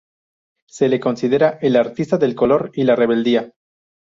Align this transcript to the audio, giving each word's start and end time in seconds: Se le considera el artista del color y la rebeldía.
Se 0.67 0.89
le 0.89 0.99
considera 0.99 1.59
el 1.61 1.75
artista 1.75 2.17
del 2.17 2.33
color 2.33 2.71
y 2.73 2.85
la 2.85 2.95
rebeldía. 2.95 3.53